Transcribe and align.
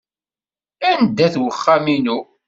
Anda-t 0.89 1.35
wexxam-inu? 1.41 2.19